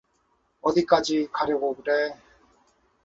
어디까지 0.61 1.29
가려고 1.31 1.75
그래? 1.75 2.15